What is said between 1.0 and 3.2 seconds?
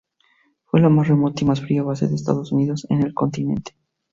remota y más fría base de Estados Unidos en el